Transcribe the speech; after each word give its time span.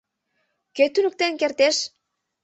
Кӧ 0.75 0.85
туныктен 0.93 1.33
кертеш? 1.41 1.77